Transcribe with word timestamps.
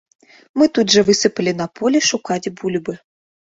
Мы 0.59 0.67
тут 0.77 0.93
жа 0.95 1.03
высыпалі 1.09 1.53
на 1.61 1.69
поле 1.81 2.03
шукаць 2.09 2.41
бульбы. 2.57 2.93